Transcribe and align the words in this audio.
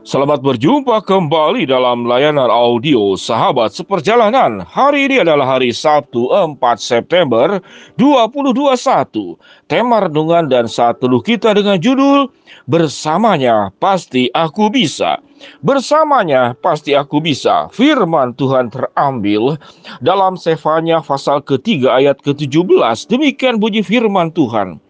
Selamat 0.00 0.40
berjumpa 0.40 1.04
kembali 1.04 1.68
dalam 1.68 2.08
layanan 2.08 2.48
audio 2.48 3.20
Sahabat 3.20 3.76
Seperjalanan. 3.76 4.64
Hari 4.64 5.12
ini 5.12 5.20
adalah 5.20 5.60
hari 5.60 5.76
Sabtu 5.76 6.32
4 6.32 6.56
September 6.80 7.60
2021. 8.00 9.36
Tema 9.68 10.08
renungan 10.08 10.48
dan 10.48 10.72
saat 10.72 11.04
teduh 11.04 11.20
kita 11.20 11.52
dengan 11.52 11.76
judul 11.76 12.32
Bersamanya 12.64 13.76
Pasti 13.76 14.32
Aku 14.32 14.72
Bisa. 14.72 15.20
Bersamanya 15.60 16.52
pasti 16.56 16.92
aku 16.92 17.20
bisa. 17.20 17.68
Firman 17.72 18.36
Tuhan 18.36 18.68
terambil 18.68 19.56
dalam 20.04 20.36
Sefanya 20.36 21.00
pasal 21.00 21.40
ketiga 21.40 21.96
ayat 21.96 22.20
ke-17. 22.20 23.08
Demikian 23.08 23.56
bunyi 23.56 23.80
firman 23.80 24.32
Tuhan. 24.32 24.80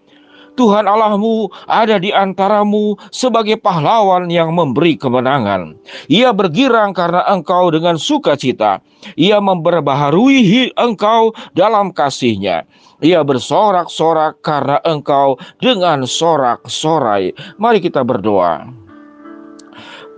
Tuhan 0.58 0.86
Allahmu 0.86 1.50
ada 1.70 1.98
di 2.00 2.10
antaramu 2.10 2.98
sebagai 3.14 3.58
pahlawan 3.58 4.30
yang 4.30 4.54
memberi 4.54 4.98
kemenangan. 4.98 5.74
Ia 6.10 6.34
bergirang 6.34 6.94
karena 6.94 7.26
engkau 7.30 7.70
dengan 7.70 8.00
sukacita. 8.00 8.82
Ia 9.16 9.38
memperbaharui 9.40 10.74
engkau 10.76 11.32
dalam 11.54 11.94
kasihnya. 11.94 12.66
Ia 13.00 13.24
bersorak-sorak 13.24 14.44
karena 14.44 14.76
engkau 14.84 15.40
dengan 15.64 16.04
sorak-sorai. 16.04 17.32
Mari 17.56 17.80
kita 17.80 18.04
berdoa. 18.04 18.68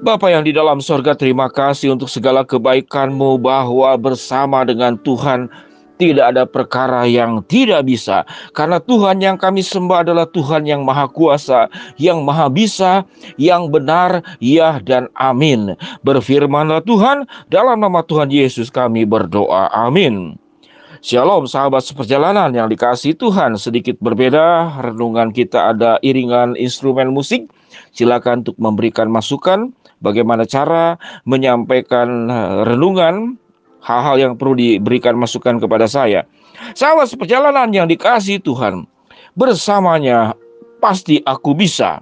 Bapa 0.02 0.34
yang 0.34 0.42
di 0.42 0.50
dalam 0.50 0.82
sorga 0.82 1.14
terima 1.14 1.46
kasih 1.46 1.94
untuk 1.94 2.10
segala 2.10 2.42
kebaikanmu 2.42 3.38
bahwa 3.38 3.94
bersama 3.94 4.66
dengan 4.66 4.98
Tuhan 5.06 5.46
tidak 6.02 6.34
ada 6.34 6.42
perkara 6.42 7.06
yang 7.06 7.46
tidak 7.46 7.86
bisa, 7.86 8.26
karena 8.58 8.82
Tuhan 8.82 9.22
yang 9.22 9.38
kami 9.38 9.62
sembah 9.62 10.02
adalah 10.02 10.26
Tuhan 10.26 10.66
yang 10.66 10.82
Maha 10.82 11.06
Kuasa, 11.06 11.70
yang 11.94 12.26
Maha 12.26 12.50
Bisa, 12.50 13.06
yang 13.38 13.70
benar, 13.70 14.18
ya, 14.42 14.82
dan 14.82 15.06
amin. 15.14 15.78
Berfirmanlah 16.02 16.82
Tuhan, 16.82 17.22
dalam 17.54 17.78
nama 17.78 18.02
Tuhan 18.02 18.34
Yesus 18.34 18.66
kami 18.66 19.06
berdoa. 19.06 19.70
Amin. 19.70 20.34
Shalom 21.02 21.50
sahabat 21.50 21.82
seperjalanan 21.82 22.54
yang 22.54 22.70
dikasih 22.70 23.18
Tuhan 23.18 23.58
Sedikit 23.58 23.98
berbeda 23.98 24.78
renungan 24.86 25.34
kita 25.34 25.74
ada 25.74 25.98
iringan 25.98 26.54
instrumen 26.54 27.10
musik 27.10 27.50
Silakan 27.90 28.46
untuk 28.46 28.54
memberikan 28.62 29.10
masukan 29.10 29.74
Bagaimana 29.98 30.46
cara 30.46 31.02
menyampaikan 31.26 32.30
eh, 32.30 32.54
renungan 32.70 33.41
hal-hal 33.82 34.16
yang 34.16 34.32
perlu 34.38 34.56
diberikan 34.56 35.18
masukan 35.18 35.58
kepada 35.58 35.90
saya. 35.90 36.24
Sahabat 36.72 37.10
seperjalanan 37.10 37.74
yang 37.74 37.90
dikasih 37.90 38.38
Tuhan, 38.40 38.86
bersamanya 39.34 40.38
pasti 40.78 41.20
aku 41.26 41.52
bisa. 41.52 42.00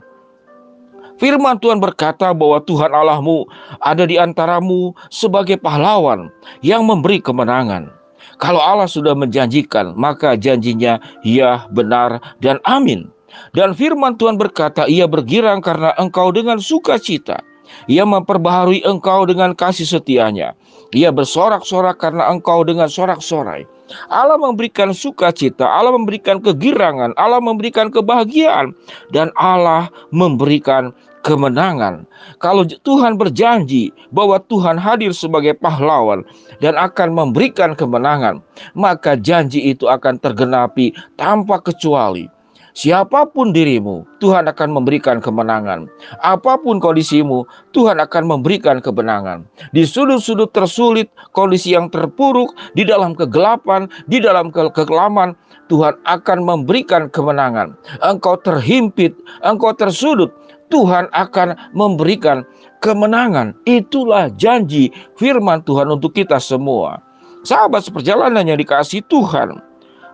Firman 1.21 1.61
Tuhan 1.61 1.85
berkata 1.85 2.33
bahwa 2.33 2.65
Tuhan 2.65 2.97
Allahmu 2.97 3.45
ada 3.85 4.09
di 4.09 4.17
antaramu 4.17 4.97
sebagai 5.13 5.61
pahlawan 5.61 6.33
yang 6.65 6.89
memberi 6.89 7.21
kemenangan. 7.21 7.93
Kalau 8.41 8.57
Allah 8.57 8.89
sudah 8.89 9.13
menjanjikan, 9.13 9.93
maka 10.01 10.33
janjinya 10.33 10.97
ya 11.21 11.69
benar 11.77 12.25
dan 12.41 12.57
amin. 12.65 13.13
Dan 13.53 13.77
firman 13.77 14.17
Tuhan 14.17 14.41
berkata, 14.41 14.89
ia 14.89 15.05
bergirang 15.05 15.61
karena 15.61 15.93
engkau 16.01 16.33
dengan 16.33 16.57
sukacita. 16.57 17.45
Ia 17.87 18.03
memperbaharui 18.03 18.83
engkau 18.83 19.29
dengan 19.29 19.53
kasih 19.55 19.87
setianya. 19.87 20.57
Ia 20.91 21.15
bersorak-sorak 21.15 22.03
karena 22.03 22.27
engkau 22.27 22.67
dengan 22.67 22.91
sorak-sorai. 22.91 23.63
Allah 24.11 24.39
memberikan 24.39 24.95
sukacita, 24.95 25.67
Allah 25.67 25.95
memberikan 25.95 26.39
kegirangan, 26.39 27.11
Allah 27.19 27.43
memberikan 27.43 27.91
kebahagiaan, 27.91 28.75
dan 29.11 29.35
Allah 29.39 29.91
memberikan 30.15 30.95
kemenangan. 31.27 32.07
Kalau 32.39 32.65
Tuhan 32.67 33.19
berjanji 33.19 33.93
bahwa 34.15 34.41
Tuhan 34.47 34.79
hadir 34.79 35.13
sebagai 35.13 35.59
pahlawan 35.59 36.25
dan 36.63 36.79
akan 36.79 37.13
memberikan 37.13 37.75
kemenangan, 37.75 38.41
maka 38.79 39.19
janji 39.19 39.75
itu 39.75 39.87
akan 39.91 40.19
tergenapi 40.23 40.95
tanpa 41.19 41.61
kecuali. 41.61 42.31
Siapa 42.71 43.27
pun 43.27 43.51
dirimu, 43.51 44.07
Tuhan 44.23 44.47
akan 44.47 44.71
memberikan 44.71 45.19
kemenangan. 45.19 45.91
Apa 46.23 46.55
pun 46.61 46.79
kondisimu, 46.79 47.43
Tuhan 47.75 47.99
akan 47.99 48.31
memberikan 48.31 48.79
kemenangan. 48.79 49.43
Di 49.75 49.83
sudut-sudut 49.83 50.55
tersulit, 50.55 51.11
kondisi 51.35 51.75
yang 51.75 51.91
terpuruk, 51.91 52.55
di 52.79 52.87
dalam 52.87 53.19
kegelapan, 53.19 53.91
di 54.07 54.23
dalam 54.23 54.55
ke 54.55 54.71
kekelaman, 54.71 55.35
Tuhan 55.67 55.99
akan 56.07 56.39
memberikan 56.47 57.11
kemenangan. 57.11 57.75
Engkau 58.03 58.39
terhimpit, 58.43 59.15
engkau 59.43 59.75
tersudut, 59.75 60.31
Tuhan 60.71 61.11
akan 61.11 61.59
memberikan 61.75 62.47
kemenangan. 62.79 63.55
Itulah 63.67 64.31
janji 64.39 64.95
firman 65.19 65.63
Tuhan 65.67 65.91
untuk 65.91 66.15
kita 66.15 66.39
semua. 66.39 67.03
Sahabat 67.43 67.89
seperjalanan 67.89 68.45
yang 68.45 68.61
dikasih 68.61 69.01
Tuhan, 69.09 69.59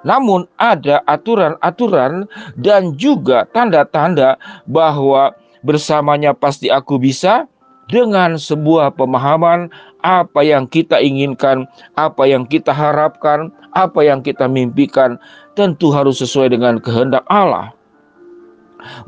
namun 0.06 0.46
ada 0.62 1.02
aturan-aturan 1.10 2.30
dan 2.54 2.94
juga 2.94 3.42
tanda-tanda 3.50 4.38
bahwa 4.70 5.34
bersamanya 5.66 6.30
pasti 6.30 6.70
aku 6.70 7.02
bisa 7.02 7.50
dengan 7.90 8.38
sebuah 8.38 8.94
pemahaman 8.94 9.70
apa 10.06 10.42
yang 10.46 10.70
kita 10.70 11.02
inginkan, 11.02 11.66
apa 11.98 12.26
yang 12.26 12.46
kita 12.46 12.70
harapkan, 12.70 13.50
apa 13.74 14.06
yang 14.06 14.22
kita 14.22 14.46
mimpikan, 14.46 15.18
tentu 15.58 15.90
harus 15.90 16.22
sesuai 16.22 16.54
dengan 16.54 16.78
kehendak 16.78 17.26
Allah. 17.26 17.74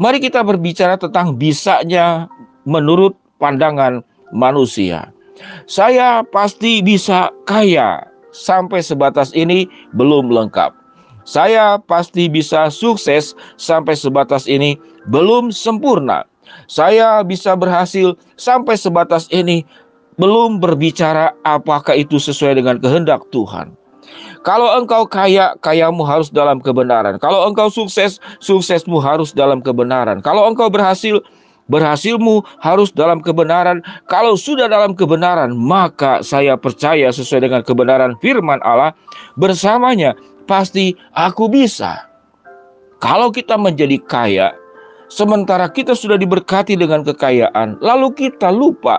Mari 0.03 0.19
kita 0.19 0.43
berbicara 0.43 0.99
tentang 0.99 1.39
bisanya 1.39 2.27
menurut 2.67 3.15
pandangan 3.39 4.03
manusia. 4.35 5.15
Saya 5.71 6.27
pasti 6.35 6.83
bisa 6.83 7.31
kaya, 7.47 8.03
sampai 8.35 8.83
sebatas 8.83 9.31
ini 9.39 9.71
belum 9.95 10.35
lengkap. 10.35 10.75
Saya 11.29 11.77
pasti 11.77 12.25
bisa 12.33 12.73
sukses 12.73 13.37
sampai 13.61 13.93
sebatas 13.93 14.49
ini 14.49 14.81
belum 15.13 15.53
sempurna. 15.53 16.25
Saya 16.73 17.21
bisa 17.21 17.53
berhasil 17.53 18.17
sampai 18.41 18.81
sebatas 18.81 19.29
ini 19.29 19.69
belum 20.17 20.57
berbicara 20.57 21.37
apakah 21.45 21.93
itu 21.93 22.17
sesuai 22.17 22.57
dengan 22.57 22.81
kehendak 22.81 23.21
Tuhan. 23.29 23.77
Kalau 24.41 24.73
engkau 24.73 25.05
kaya, 25.05 25.53
kayamu 25.61 26.01
harus 26.01 26.33
dalam 26.33 26.65
kebenaran. 26.65 27.21
Kalau 27.21 27.45
engkau 27.45 27.69
sukses, 27.69 28.17
suksesmu 28.41 28.97
harus 28.97 29.37
dalam 29.37 29.61
kebenaran. 29.61 30.25
Kalau 30.25 30.49
engkau 30.49 30.73
berhasil, 30.73 31.21
berhasilmu 31.69 32.43
harus 32.61 32.91
dalam 32.93 33.21
kebenaran. 33.23 33.85
Kalau 34.09 34.35
sudah 34.35 34.67
dalam 34.67 34.97
kebenaran, 34.97 35.55
maka 35.55 36.25
saya 36.25 36.57
percaya 36.59 37.13
sesuai 37.13 37.49
dengan 37.49 37.63
kebenaran 37.63 38.17
firman 38.19 38.59
Allah 38.65 38.97
bersamanya 39.37 40.17
pasti 40.49 40.97
aku 41.15 41.47
bisa. 41.47 42.09
Kalau 42.99 43.31
kita 43.31 43.55
menjadi 43.55 44.01
kaya, 44.11 44.51
sementara 45.07 45.71
kita 45.71 45.95
sudah 45.95 46.19
diberkati 46.19 46.75
dengan 46.75 47.07
kekayaan, 47.07 47.79
lalu 47.79 48.11
kita 48.17 48.51
lupa 48.51 48.99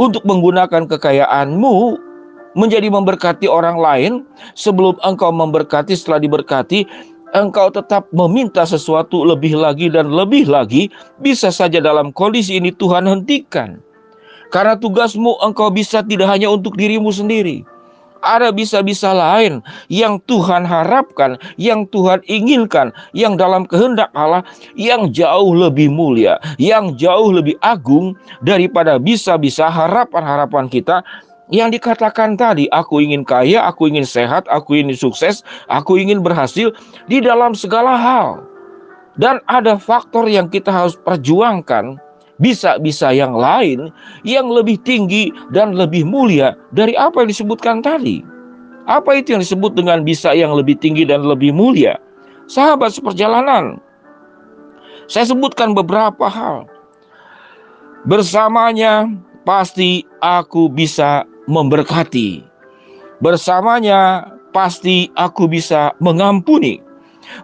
untuk 0.00 0.24
menggunakan 0.24 0.88
kekayaanmu 0.88 2.08
menjadi 2.56 2.88
memberkati 2.88 3.44
orang 3.44 3.76
lain 3.76 4.12
sebelum 4.56 4.96
engkau 5.04 5.28
memberkati 5.28 5.92
setelah 5.92 6.22
diberkati 6.22 6.88
engkau 7.36 7.68
tetap 7.68 8.08
meminta 8.14 8.64
sesuatu 8.64 9.24
lebih 9.24 9.56
lagi 9.58 9.92
dan 9.92 10.08
lebih 10.12 10.48
lagi 10.48 10.88
bisa 11.20 11.52
saja 11.52 11.80
dalam 11.82 12.14
kondisi 12.14 12.56
ini 12.56 12.72
Tuhan 12.72 13.04
hentikan. 13.04 13.80
Karena 14.48 14.80
tugasmu 14.80 15.36
engkau 15.44 15.68
bisa 15.68 16.00
tidak 16.00 16.28
hanya 16.32 16.48
untuk 16.48 16.72
dirimu 16.80 17.12
sendiri. 17.12 17.64
Ada 18.18 18.50
bisa-bisa 18.50 19.14
lain 19.14 19.62
yang 19.86 20.18
Tuhan 20.26 20.66
harapkan, 20.66 21.38
yang 21.54 21.86
Tuhan 21.94 22.18
inginkan, 22.26 22.90
yang 23.14 23.38
dalam 23.38 23.62
kehendak 23.62 24.10
Allah 24.10 24.42
yang 24.74 25.14
jauh 25.14 25.54
lebih 25.54 25.86
mulia, 25.86 26.34
yang 26.58 26.98
jauh 26.98 27.30
lebih 27.30 27.54
agung 27.62 28.18
daripada 28.42 28.98
bisa-bisa 28.98 29.70
harapan-harapan 29.70 30.66
kita 30.66 31.06
yang 31.48 31.72
dikatakan 31.72 32.36
tadi, 32.36 32.68
aku 32.76 33.00
ingin 33.00 33.24
kaya, 33.24 33.64
aku 33.64 33.88
ingin 33.88 34.04
sehat, 34.04 34.44
aku 34.52 34.76
ingin 34.76 34.92
sukses, 34.92 35.40
aku 35.72 35.96
ingin 35.96 36.20
berhasil 36.20 36.68
di 37.08 37.24
dalam 37.24 37.56
segala 37.56 37.96
hal. 37.96 38.44
Dan 39.18 39.42
ada 39.50 39.80
faktor 39.80 40.28
yang 40.28 40.46
kita 40.46 40.70
harus 40.70 40.94
perjuangkan 41.02 41.98
bisa-bisa 42.38 43.10
yang 43.10 43.34
lain 43.34 43.90
yang 44.22 44.46
lebih 44.46 44.78
tinggi 44.86 45.34
dan 45.50 45.74
lebih 45.74 46.06
mulia 46.06 46.54
dari 46.70 46.94
apa 46.94 47.26
yang 47.26 47.30
disebutkan 47.34 47.82
tadi. 47.82 48.22
Apa 48.88 49.20
itu 49.20 49.36
yang 49.36 49.42
disebut 49.42 49.76
dengan 49.76 50.06
bisa 50.06 50.32
yang 50.32 50.54
lebih 50.54 50.78
tinggi 50.78 51.04
dan 51.04 51.26
lebih 51.26 51.52
mulia? 51.52 51.98
Sahabat 52.48 52.96
seperjalanan, 52.96 53.76
saya 55.10 55.28
sebutkan 55.28 55.76
beberapa 55.76 56.24
hal. 56.28 56.64
Bersamanya 58.08 59.12
pasti 59.44 60.04
aku 60.24 60.72
bisa 60.72 61.28
memberkati. 61.48 62.44
Bersamanya 63.24 64.30
pasti 64.52 65.10
aku 65.18 65.50
bisa 65.50 65.96
mengampuni. 65.98 66.78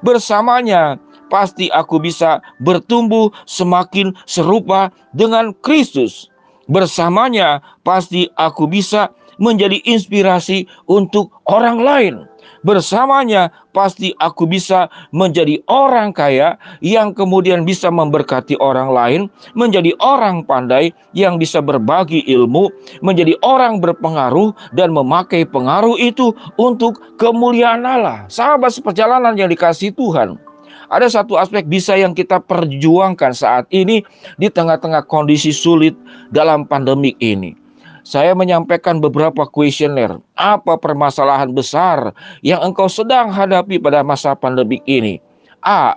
Bersamanya 0.05 1.01
pasti 1.33 1.67
aku 1.73 1.99
bisa 1.99 2.39
bertumbuh 2.63 3.33
semakin 3.49 4.15
serupa 4.29 4.93
dengan 5.17 5.51
Kristus. 5.65 6.31
Bersamanya 6.71 7.61
pasti 7.83 8.31
aku 8.39 8.71
bisa 8.71 9.11
menjadi 9.43 9.83
inspirasi 9.85 10.65
untuk 10.87 11.35
orang 11.51 11.83
lain. 11.83 12.15
Bersamanya 12.65 13.53
pasti 13.77 14.17
aku 14.25 14.49
bisa 14.49 14.89
menjadi 15.13 15.61
orang 15.69 16.17
kaya 16.17 16.57
yang 16.81 17.13
kemudian 17.13 17.69
bisa 17.69 17.93
memberkati 17.93 18.57
orang 18.57 18.89
lain, 18.89 19.21
menjadi 19.53 19.93
orang 20.01 20.41
pandai 20.49 20.97
yang 21.13 21.37
bisa 21.37 21.61
berbagi 21.61 22.25
ilmu, 22.25 22.73
menjadi 23.05 23.37
orang 23.45 23.85
berpengaruh 23.85 24.57
dan 24.73 24.97
memakai 24.97 25.45
pengaruh 25.45 26.01
itu 26.01 26.33
untuk 26.57 26.97
kemuliaan 27.21 27.85
Allah. 27.85 28.25
Sahabat 28.33 28.73
seperjalanan 28.73 29.37
yang 29.37 29.53
dikasih 29.53 29.93
Tuhan. 29.93 30.41
Ada 30.89 31.21
satu 31.21 31.37
aspek 31.37 31.69
bisa 31.69 31.97
yang 32.01 32.17
kita 32.17 32.41
perjuangkan 32.41 33.37
saat 33.37 33.69
ini 33.73 34.05
di 34.41 34.49
tengah-tengah 34.49 35.05
kondisi 35.05 35.53
sulit 35.53 35.93
dalam 36.33 36.65
pandemik 36.65 37.17
ini 37.21 37.64
saya 38.05 38.37
menyampaikan 38.37 39.01
beberapa 39.01 39.49
kuesioner. 39.49 40.21
Apa 40.37 40.77
permasalahan 40.77 41.51
besar 41.51 42.13
yang 42.45 42.61
engkau 42.61 42.87
sedang 42.87 43.33
hadapi 43.33 43.81
pada 43.81 44.05
masa 44.05 44.37
pandemik 44.37 44.85
ini? 44.85 45.19
A. 45.65 45.97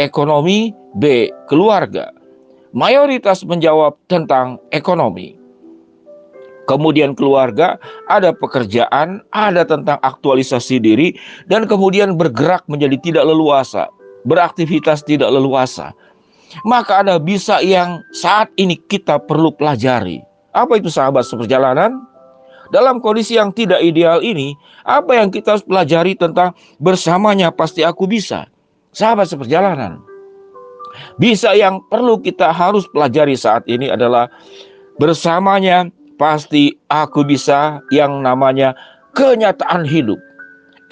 Ekonomi 0.00 0.72
B. 0.96 1.28
Keluarga 1.46 2.10
Mayoritas 2.72 3.44
menjawab 3.44 4.00
tentang 4.08 4.56
ekonomi 4.72 5.42
Kemudian 6.70 7.18
keluarga, 7.18 7.74
ada 8.06 8.30
pekerjaan, 8.30 9.20
ada 9.34 9.66
tentang 9.66 9.98
aktualisasi 10.00 10.78
diri, 10.78 11.18
dan 11.50 11.66
kemudian 11.66 12.14
bergerak 12.14 12.62
menjadi 12.70 12.96
tidak 13.02 13.24
leluasa, 13.26 13.90
beraktivitas 14.22 15.02
tidak 15.02 15.34
leluasa. 15.34 15.90
Maka 16.62 17.02
ada 17.02 17.18
bisa 17.18 17.58
yang 17.64 17.98
saat 18.14 18.46
ini 18.60 18.78
kita 18.78 19.18
perlu 19.18 19.50
pelajari. 19.50 20.22
Apa 20.52 20.76
itu 20.76 20.92
sahabat 20.92 21.24
seperjalanan? 21.24 21.96
Dalam 22.72 23.04
kondisi 23.04 23.36
yang 23.36 23.52
tidak 23.52 23.84
ideal 23.84 24.24
ini, 24.24 24.56
apa 24.88 25.16
yang 25.16 25.28
kita 25.28 25.56
harus 25.56 25.64
pelajari 25.64 26.16
tentang 26.16 26.56
bersamanya 26.80 27.52
pasti 27.52 27.84
aku 27.84 28.08
bisa. 28.08 28.48
Sahabat 28.96 29.28
seperjalanan. 29.28 30.00
Bisa 31.16 31.52
yang 31.56 31.80
perlu 31.88 32.20
kita 32.20 32.52
harus 32.52 32.84
pelajari 32.92 33.36
saat 33.36 33.64
ini 33.68 33.88
adalah 33.92 34.28
bersamanya 35.00 35.88
pasti 36.20 36.76
aku 36.92 37.24
bisa 37.24 37.80
yang 37.92 38.20
namanya 38.24 38.76
kenyataan 39.16 39.84
hidup. 39.88 40.20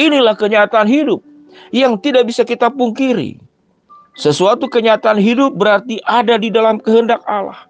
Inilah 0.01 0.37
kenyataan 0.37 0.89
hidup 0.89 1.21
yang 1.73 2.01
tidak 2.01 2.29
bisa 2.29 2.45
kita 2.45 2.73
pungkiri. 2.73 3.41
Sesuatu 4.17 4.69
kenyataan 4.69 5.21
hidup 5.21 5.57
berarti 5.57 6.01
ada 6.09 6.37
di 6.41 6.49
dalam 6.49 6.81
kehendak 6.81 7.21
Allah 7.29 7.70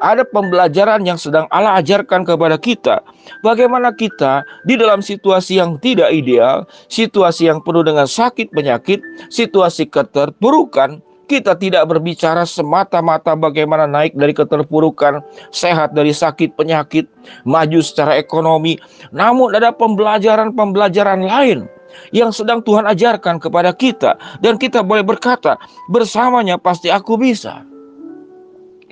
ada 0.00 0.22
pembelajaran 0.26 1.02
yang 1.06 1.18
sedang 1.18 1.46
Allah 1.50 1.78
ajarkan 1.82 2.26
kepada 2.26 2.56
kita. 2.58 3.00
Bagaimana 3.40 3.94
kita 3.94 4.42
di 4.66 4.74
dalam 4.78 5.02
situasi 5.02 5.58
yang 5.58 5.78
tidak 5.78 6.10
ideal, 6.10 6.66
situasi 6.90 7.50
yang 7.50 7.62
penuh 7.62 7.86
dengan 7.86 8.06
sakit 8.06 8.50
penyakit, 8.50 9.02
situasi 9.30 9.86
keterpurukan, 9.90 11.02
kita 11.30 11.56
tidak 11.56 11.88
berbicara 11.88 12.44
semata-mata 12.44 13.32
bagaimana 13.32 13.88
naik 13.88 14.12
dari 14.12 14.36
keterpurukan, 14.36 15.24
sehat 15.48 15.96
dari 15.96 16.12
sakit 16.12 16.52
penyakit, 16.60 17.08
maju 17.48 17.80
secara 17.80 18.20
ekonomi. 18.20 18.76
Namun 19.16 19.56
ada 19.56 19.72
pembelajaran-pembelajaran 19.72 21.24
lain 21.24 21.64
yang 22.12 22.32
sedang 22.32 22.60
Tuhan 22.60 22.84
ajarkan 22.84 23.40
kepada 23.40 23.72
kita 23.72 24.20
dan 24.44 24.60
kita 24.60 24.84
boleh 24.84 25.04
berkata, 25.04 25.56
bersamanya 25.88 26.60
pasti 26.60 26.92
aku 26.92 27.16
bisa. 27.16 27.64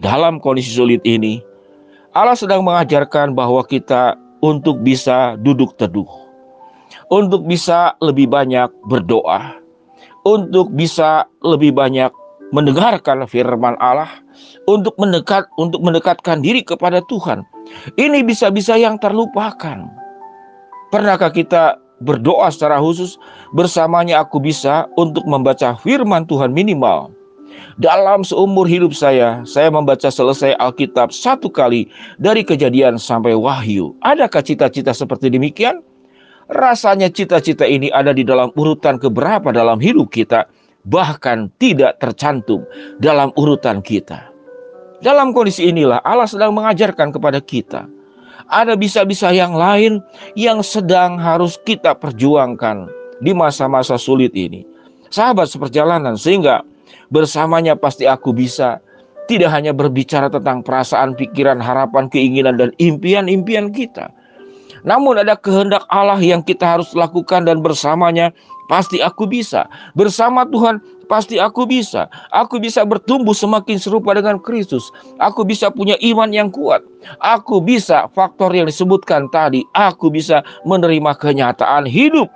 Dalam 0.01 0.41
kondisi 0.41 0.73
sulit 0.73 1.05
ini, 1.05 1.45
Allah 2.17 2.33
sedang 2.33 2.65
mengajarkan 2.65 3.37
bahwa 3.37 3.61
kita 3.69 4.17
untuk 4.41 4.81
bisa 4.81 5.37
duduk 5.45 5.77
teduh, 5.77 6.09
untuk 7.13 7.45
bisa 7.45 7.93
lebih 8.01 8.33
banyak 8.33 8.73
berdoa, 8.89 9.61
untuk 10.25 10.73
bisa 10.73 11.29
lebih 11.45 11.77
banyak 11.77 12.09
mendengarkan 12.49 13.29
firman 13.29 13.77
Allah, 13.77 14.09
untuk 14.65 14.97
mendekat 14.97 15.45
untuk 15.61 15.85
mendekatkan 15.85 16.41
diri 16.41 16.65
kepada 16.65 17.05
Tuhan. 17.05 17.45
Ini 18.01 18.25
bisa-bisa 18.25 18.81
yang 18.81 18.97
terlupakan. 18.97 19.85
Pernahkah 20.89 21.29
kita 21.29 21.77
berdoa 22.01 22.49
secara 22.49 22.81
khusus 22.81 23.21
bersamanya 23.53 24.25
aku 24.25 24.41
bisa 24.41 24.89
untuk 24.97 25.29
membaca 25.29 25.77
firman 25.85 26.25
Tuhan 26.25 26.57
minimal 26.57 27.20
dalam 27.81 28.27
seumur 28.27 28.69
hidup 28.69 28.93
saya, 28.93 29.41
saya 29.49 29.73
membaca 29.73 30.09
selesai 30.13 30.57
Alkitab 30.61 31.15
satu 31.15 31.49
kali 31.49 31.89
dari 32.21 32.45
kejadian 32.45 33.01
sampai 33.01 33.33
wahyu. 33.33 33.97
Adakah 34.05 34.45
cita-cita 34.45 34.93
seperti 34.93 35.33
demikian? 35.33 35.81
Rasanya 36.51 37.09
cita-cita 37.09 37.63
ini 37.63 37.95
ada 37.95 38.11
di 38.11 38.27
dalam 38.27 38.51
urutan 38.59 38.99
keberapa 38.99 39.55
dalam 39.55 39.79
hidup 39.79 40.11
kita, 40.11 40.51
bahkan 40.85 41.47
tidak 41.63 42.03
tercantum 42.03 42.67
dalam 42.99 43.31
urutan 43.39 43.79
kita. 43.79 44.31
Dalam 45.01 45.33
kondisi 45.33 45.71
inilah 45.71 46.05
Allah 46.05 46.29
sedang 46.29 46.53
mengajarkan 46.53 47.15
kepada 47.15 47.41
kita. 47.41 47.89
Ada 48.51 48.75
bisa-bisa 48.75 49.31
yang 49.31 49.55
lain 49.55 50.03
yang 50.35 50.61
sedang 50.61 51.17
harus 51.17 51.57
kita 51.65 51.95
perjuangkan 51.95 52.91
di 53.23 53.31
masa-masa 53.31 53.95
sulit 53.95 54.35
ini. 54.35 54.67
Sahabat 55.09 55.49
seperjalanan 55.49 56.19
sehingga 56.19 56.67
Bersamanya 57.11 57.75
pasti 57.75 58.07
aku 58.07 58.31
bisa. 58.31 58.79
Tidak 59.31 59.47
hanya 59.47 59.71
berbicara 59.71 60.27
tentang 60.27 60.67
perasaan, 60.67 61.15
pikiran, 61.15 61.63
harapan, 61.63 62.11
keinginan, 62.11 62.59
dan 62.59 62.75
impian-impian 62.83 63.71
kita. 63.71 64.11
Namun 64.83 65.21
ada 65.21 65.37
kehendak 65.37 65.85
Allah 65.93 66.19
yang 66.19 66.41
kita 66.41 66.65
harus 66.65 66.91
lakukan 66.97 67.45
dan 67.45 67.61
bersamanya 67.61 68.33
pasti 68.67 69.03
aku 69.05 69.29
bisa. 69.29 69.69
Bersama 69.93 70.47
Tuhan 70.49 70.81
pasti 71.11 71.37
aku 71.37 71.69
bisa. 71.69 72.09
Aku 72.33 72.63
bisa 72.63 72.87
bertumbuh 72.87 73.37
semakin 73.37 73.77
serupa 73.77 74.17
dengan 74.17 74.41
Kristus. 74.41 74.89
Aku 75.21 75.45
bisa 75.45 75.69
punya 75.69 75.99
iman 76.01 76.31
yang 76.33 76.49
kuat. 76.49 76.81
Aku 77.21 77.61
bisa 77.61 78.09
faktor 78.17 78.55
yang 78.55 78.71
disebutkan 78.71 79.29
tadi. 79.35 79.67
Aku 79.77 80.09
bisa 80.09 80.41
menerima 80.65 81.13
kenyataan 81.19 81.85
hidup 81.85 82.31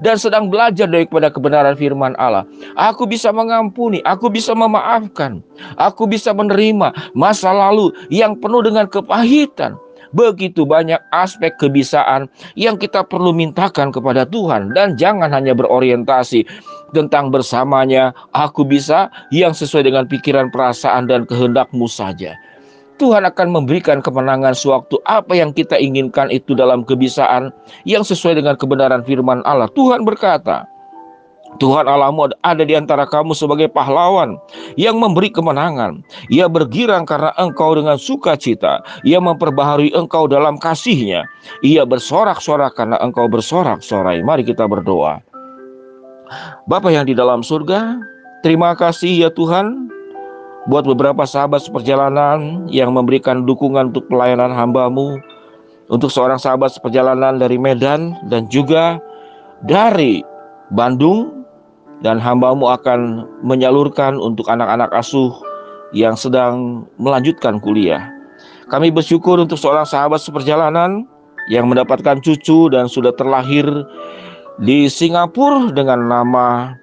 dan 0.00 0.16
sedang 0.18 0.48
belajar 0.48 0.86
daripada 0.86 1.28
kebenaran 1.28 1.74
firman 1.74 2.14
Allah. 2.18 2.46
Aku 2.78 3.04
bisa 3.04 3.34
mengampuni, 3.34 3.98
aku 4.06 4.30
bisa 4.30 4.54
memaafkan, 4.54 5.42
aku 5.78 6.06
bisa 6.06 6.30
menerima 6.30 6.94
masa 7.14 7.50
lalu 7.50 7.90
yang 8.08 8.38
penuh 8.38 8.62
dengan 8.62 8.86
kepahitan. 8.86 9.74
Begitu 10.08 10.64
banyak 10.64 10.96
aspek 11.12 11.52
kebisaan 11.60 12.32
yang 12.56 12.80
kita 12.80 13.04
perlu 13.04 13.36
mintakan 13.36 13.92
kepada 13.92 14.24
Tuhan 14.24 14.72
dan 14.72 14.96
jangan 14.96 15.28
hanya 15.28 15.52
berorientasi 15.52 16.48
tentang 16.96 17.28
bersamanya 17.28 18.16
aku 18.32 18.64
bisa 18.64 19.12
yang 19.28 19.52
sesuai 19.52 19.84
dengan 19.84 20.08
pikiran 20.08 20.48
perasaan 20.48 21.12
dan 21.12 21.28
kehendakmu 21.28 21.84
saja. 21.84 22.32
Tuhan 22.98 23.22
akan 23.24 23.48
memberikan 23.54 24.02
kemenangan 24.02 24.52
sewaktu 24.52 24.98
apa 25.06 25.32
yang 25.38 25.54
kita 25.54 25.78
inginkan 25.78 26.28
itu 26.34 26.52
dalam 26.52 26.82
kebisaan 26.82 27.54
yang 27.86 28.02
sesuai 28.02 28.42
dengan 28.42 28.58
kebenaran 28.58 29.06
firman 29.06 29.40
Allah. 29.46 29.70
Tuhan 29.72 30.02
berkata, 30.02 30.66
Tuhan 31.56 31.88
Allahmu 31.88 32.28
ada 32.44 32.60
di 32.60 32.76
antara 32.76 33.08
kamu 33.08 33.32
sebagai 33.32 33.72
pahlawan 33.72 34.36
yang 34.76 35.00
memberi 35.00 35.32
kemenangan. 35.32 36.04
Ia 36.28 36.44
bergirang 36.44 37.08
karena 37.08 37.32
engkau 37.40 37.72
dengan 37.72 37.96
sukacita. 37.96 38.84
Ia 39.08 39.16
memperbaharui 39.16 39.96
engkau 39.96 40.28
dalam 40.28 40.60
kasihnya. 40.60 41.24
Ia 41.64 41.88
bersorak-sorak 41.88 42.76
karena 42.76 43.00
engkau 43.00 43.24
bersorak-sorai. 43.32 44.20
Mari 44.20 44.44
kita 44.44 44.68
berdoa. 44.68 45.24
Bapak 46.68 46.92
yang 46.92 47.08
di 47.08 47.16
dalam 47.16 47.40
surga, 47.40 47.96
terima 48.44 48.76
kasih 48.76 49.24
ya 49.24 49.30
Tuhan 49.32 49.88
buat 50.68 50.84
beberapa 50.84 51.24
sahabat 51.24 51.64
seperjalanan 51.64 52.68
yang 52.68 52.92
memberikan 52.92 53.48
dukungan 53.48 53.90
untuk 53.90 54.04
pelayanan 54.12 54.52
hambamu, 54.52 55.16
untuk 55.88 56.12
seorang 56.12 56.36
sahabat 56.36 56.76
seperjalanan 56.76 57.40
dari 57.40 57.56
Medan 57.56 58.12
dan 58.28 58.46
juga 58.52 59.00
dari 59.64 60.20
Bandung 60.76 61.44
dan 62.04 62.20
hambamu 62.20 62.68
akan 62.68 63.24
menyalurkan 63.42 64.20
untuk 64.20 64.46
anak-anak 64.46 64.92
asuh 64.92 65.32
yang 65.96 66.14
sedang 66.14 66.84
melanjutkan 67.00 67.58
kuliah. 67.58 68.12
Kami 68.68 68.92
bersyukur 68.92 69.40
untuk 69.40 69.56
seorang 69.56 69.88
sahabat 69.88 70.20
seperjalanan 70.20 71.08
yang 71.48 71.64
mendapatkan 71.72 72.20
cucu 72.20 72.68
dan 72.68 72.84
sudah 72.84 73.16
terlahir 73.16 73.64
di 74.60 74.84
Singapura 74.92 75.72
dengan 75.72 76.04
nama 76.04 76.76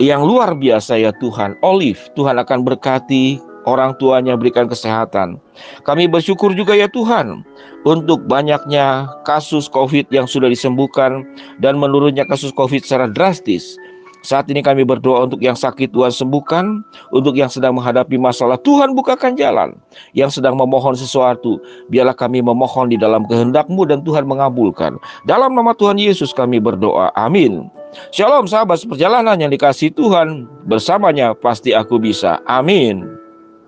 yang 0.00 0.24
luar 0.24 0.56
biasa 0.56 0.96
ya 0.96 1.12
Tuhan. 1.20 1.58
Olive, 1.60 2.00
Tuhan 2.16 2.40
akan 2.40 2.64
berkati 2.64 3.42
orang 3.64 3.94
tuanya 3.98 4.34
berikan 4.34 4.66
kesehatan. 4.66 5.38
Kami 5.86 6.10
bersyukur 6.10 6.54
juga 6.54 6.74
ya 6.74 6.90
Tuhan 6.90 7.42
untuk 7.86 8.24
banyaknya 8.26 9.10
kasus 9.26 9.66
COVID 9.70 10.10
yang 10.10 10.26
sudah 10.26 10.50
disembuhkan 10.50 11.26
dan 11.62 11.78
menurunnya 11.78 12.26
kasus 12.26 12.54
COVID 12.54 12.82
secara 12.82 13.10
drastis. 13.10 13.76
Saat 14.22 14.46
ini 14.54 14.62
kami 14.62 14.86
berdoa 14.86 15.26
untuk 15.26 15.42
yang 15.42 15.58
sakit 15.58 15.90
Tuhan 15.90 16.14
sembuhkan, 16.14 16.86
untuk 17.10 17.34
yang 17.34 17.50
sedang 17.50 17.74
menghadapi 17.74 18.14
masalah 18.22 18.54
Tuhan 18.62 18.94
bukakan 18.94 19.34
jalan, 19.34 19.74
yang 20.14 20.30
sedang 20.30 20.54
memohon 20.54 20.94
sesuatu, 20.94 21.58
biarlah 21.90 22.14
kami 22.14 22.38
memohon 22.38 22.94
di 22.94 22.98
dalam 23.02 23.26
kehendakMu 23.26 23.82
dan 23.82 24.06
Tuhan 24.06 24.22
mengabulkan. 24.30 24.94
Dalam 25.26 25.58
nama 25.58 25.74
Tuhan 25.74 25.98
Yesus 25.98 26.30
kami 26.30 26.62
berdoa. 26.62 27.10
Amin. 27.18 27.66
Shalom 28.08 28.48
sahabat 28.48 28.80
seperjalanan 28.80 29.36
yang 29.36 29.52
dikasih 29.52 29.92
Tuhan, 29.92 30.48
bersamanya 30.64 31.36
pasti 31.36 31.76
aku 31.76 32.00
bisa. 32.00 32.40
Amin. 32.48 33.11